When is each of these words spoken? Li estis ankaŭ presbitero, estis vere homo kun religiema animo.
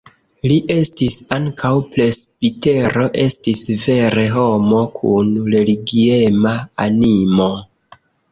Li 0.51 0.55
estis 0.75 1.17
ankaŭ 1.35 1.73
presbitero, 1.95 3.03
estis 3.25 3.61
vere 3.83 4.25
homo 4.37 4.81
kun 4.97 5.29
religiema 5.57 6.55
animo. 6.89 7.51